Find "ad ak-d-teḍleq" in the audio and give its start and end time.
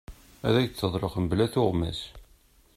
0.47-1.15